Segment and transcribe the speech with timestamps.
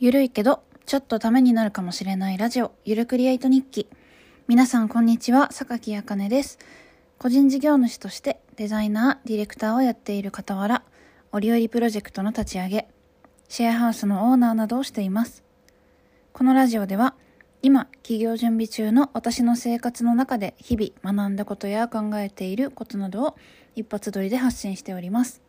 [0.00, 3.88] ゆるいけど、ちょっとためになるかもしれないラジオ、ゆるクリエイト日記。
[4.48, 6.58] 皆さんこんにちは、榊あかねです。
[7.16, 10.82] 個人事業主としてデザイナー、ディレクターをやっている傍ら、
[11.30, 12.88] 折々プロジェクトの立ち上げ、
[13.48, 15.44] シェアハウスのオーナーなどをしています。
[16.32, 17.14] このラジオでは、
[17.62, 23.36] 今、企業準備中の私の生活の中で日々学んだことや考えていることなどを
[23.76, 25.43] 一発撮りで発信しております。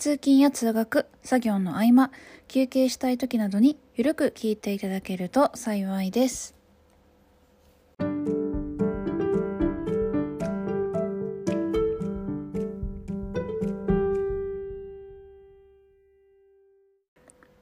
[0.00, 2.10] 通勤や通学、作業の合間、
[2.48, 6.54] 休憩したい時などにゆるく聞いていただけると幸いです。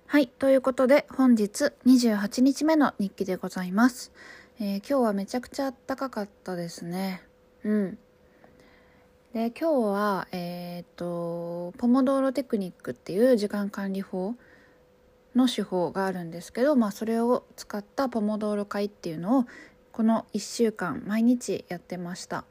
[0.06, 4.12] はい、ということで本日28日目の日記でございます。
[4.60, 7.20] えー今日はめちゃくちゃ暖かかったですね。
[7.64, 7.98] うん。
[9.38, 14.34] で今日はえっ、とポモドーロテクニックっていう時間管理法
[15.36, 19.44] の手法があるんですけど、まあ、それを使ったポモドーロ会っていうのを
[19.92, 22.46] この1週間毎日やってました、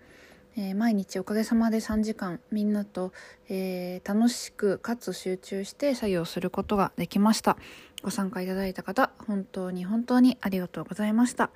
[0.56, 3.12] えー毎日おかげさまで3時間みんなと、
[3.50, 7.58] えー楽しくかつ集中して作業することができました。
[8.02, 11.50] ご参加いただいた方本当に本当にありがとうございました、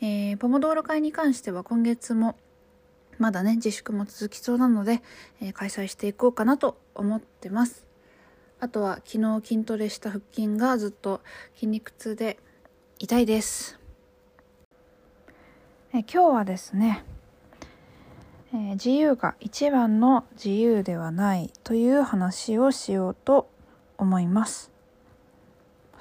[0.00, 2.38] えーポモドーロ会に関しては今月も
[3.18, 5.02] まだね自粛も続きそうなので、
[5.40, 7.86] えー開催していこうかなと思ってます。
[8.60, 11.20] あとは昨日筋トレした腹筋がずっと
[11.54, 12.38] 筋肉痛で
[12.98, 13.78] 痛いです。
[15.92, 17.04] え今日はですね、
[18.52, 23.48] えー自由が一番の自由ではないという話をしようと
[23.98, 24.70] 思います。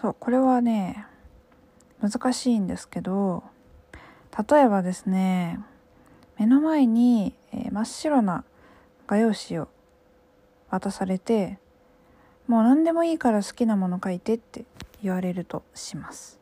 [0.01, 1.07] そうこれはね
[2.01, 3.43] 難しいんですけど
[4.49, 5.59] 例えばですね
[6.37, 8.43] 目の前に、えー真っ白な
[9.07, 9.67] 画用紙を
[10.69, 11.59] 渡されて
[12.47, 14.65] もう何でもいいから好きなもの書いてって
[15.01, 16.39] 言われるとします。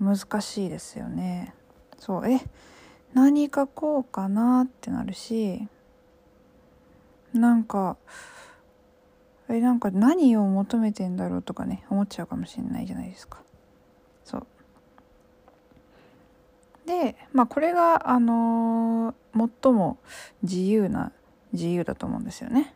[0.00, 1.54] 難しいですよね。
[1.98, 2.28] そう。
[2.28, 2.40] え
[3.14, 5.68] 何書こうかなってなるし
[7.32, 7.96] なんか
[9.48, 13.38] えなんか何を求めてんだろうとかね思っちゃうかもしれないじゃないですか
[14.24, 14.46] そう
[16.86, 19.14] でまあこれがあのー
[19.62, 19.98] 最も
[20.42, 21.10] 自由な
[21.52, 22.74] 自由だと思うんですよね。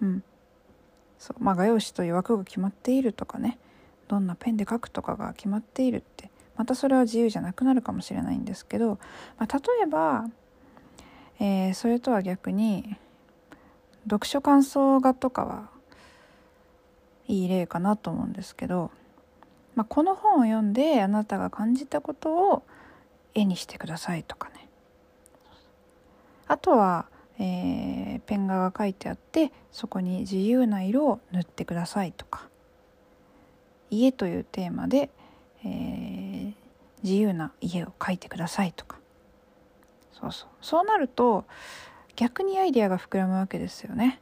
[0.00, 0.24] うん。
[1.18, 1.42] そう。
[1.42, 3.58] まあ画用紙という枠が決まっているとかね。
[4.08, 6.30] どんなペンで書くとかが決まっているって。
[6.56, 8.98] またそれは自由じゃなくなるかもしれないんですけど、
[9.38, 10.24] まあ、例えば、
[11.38, 12.96] えーそれとは逆に
[14.04, 15.68] 読書感想画とかは
[17.28, 18.90] いい例かなと思うんですけど、
[19.76, 22.62] まあ、この本を読んであなたが感じたことを
[23.34, 24.68] 絵にしてくださいとかね。
[26.46, 27.06] あとは、
[27.38, 32.48] えーペン画が書いてあってそこに自由な色を塗ってくださいとか。
[33.90, 35.10] 家というテーマで、
[35.64, 36.52] えー
[37.02, 38.98] 自由な家を描いてくださいとか。
[40.12, 40.48] そうそう。
[40.60, 41.44] そうなると
[42.16, 44.20] 逆にアイデアが膨らむわけですよね。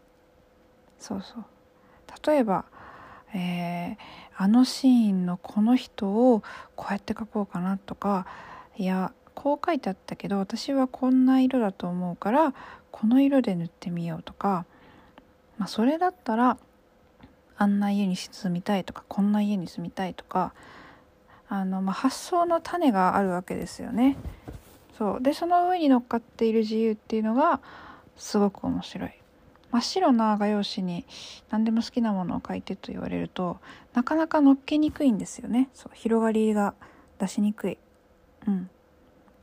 [0.98, 1.44] そうそう。
[2.26, 2.66] 例えば、
[3.34, 3.96] えー
[4.38, 6.42] あのシーンのこの人を
[6.74, 8.26] こうやって描こうかなとか
[8.78, 12.54] いやこう書いてあったけど私はこんな色だと思うから
[12.90, 14.64] この色で塗ってみようとか、
[15.58, 16.58] まあ、それだったら
[17.58, 20.52] あんな家に住みたいとかこんな家に住みたいとか
[21.48, 24.16] あの、まあ、発想の種があるわけですよね。
[24.98, 27.60] そうでその上に乗っかっている自由っていうのが
[28.16, 29.10] すごく面白い。
[29.70, 31.04] 真っ白な画用紙に
[31.50, 33.58] 何でも好きなものを書いてと言われると
[33.94, 36.74] なかなか乗っけにくいんですよねそう広がりが
[37.18, 37.78] 出しにくい。
[38.46, 38.70] うん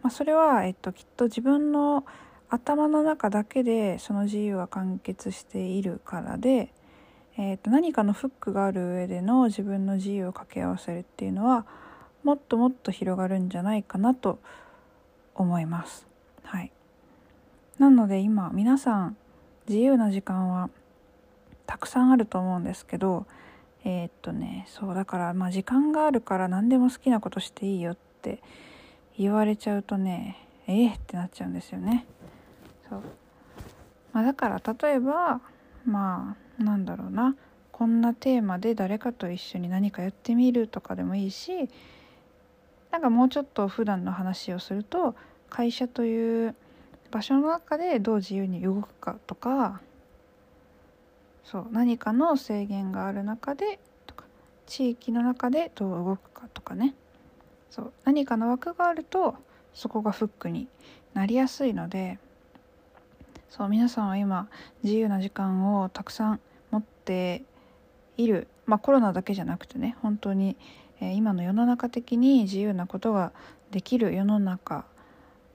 [0.03, 2.05] まあ、それは、えっと、きっと自分の
[2.49, 6.71] 頭の中だけでその自由は完結しているからで、
[7.37, 11.65] えっと、何かのフックがある上での自分の自由を掛け合わせるっていうのは
[12.23, 14.39] もっともっと広がるんじゃないかなと
[15.35, 16.05] 思います。
[16.43, 16.71] はい、
[17.79, 19.17] なので今皆さん
[19.67, 20.69] 自由な時間は
[21.65, 23.25] たくさんあると思うんですけど
[23.85, 28.43] えーっとねそうだからまあ時間があるから何でも好きなことしていいよって
[29.17, 30.37] 言われちゃうとね
[30.67, 32.05] ええってなっちゃうんですよね。
[32.89, 33.01] そう。
[34.11, 35.41] まあ、だから例えば
[35.85, 37.35] まあなんだろうな。
[37.73, 41.67] こんなテーマで誰かと一緒に何かやってみるとかでもいいし
[42.91, 45.15] なんかもうちょっと普段の話をすると
[45.49, 46.55] 会社という
[47.09, 49.81] 場所の中でどう自由に動くかとか
[51.43, 54.25] そう何かの制限がある中でとか
[54.67, 56.93] 地域の中でどう動くかとかね。
[57.73, 59.33] そう何かの枠があると
[59.73, 60.67] そこがフックに
[61.15, 62.19] なりやすいので
[63.49, 64.47] そう皆さんは今
[64.83, 66.39] 自由な時間をたくさん
[66.69, 67.43] 持って
[68.17, 70.55] いるまあ、コロナだけじゃなくてね本当に、
[71.01, 73.31] えー、今の世の中的に自由なことが
[73.71, 74.85] できる世の中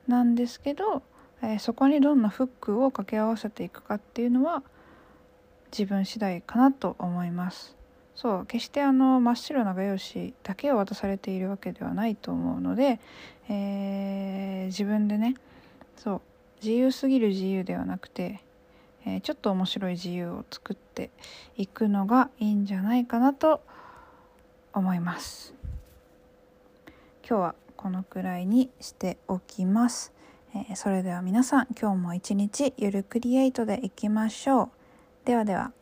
[0.08, 1.02] なんですけど、
[1.40, 4.62] えー、そこにどんなフックを掛け合わせていくかっていうのは
[5.70, 7.77] 自分次第かなと思います。
[8.20, 12.98] そう決してあの真っ白な画用紙だけを渡されているわけではないと思うので、
[13.48, 15.36] えー、自分でね
[15.96, 16.20] そう
[16.60, 18.40] 自由すぎる自由ではなくて、
[19.06, 21.10] えー、ちょっと面白い自由を作って
[21.56, 23.60] いくのがいいんじゃないかなと
[24.72, 25.54] 思います。
[27.24, 30.12] 今日はこのくらいにしておきます、
[30.56, 34.70] えー、それでは皆さん今日も一日ゆるクリエイトでいきましょう。
[35.24, 35.77] ではでは。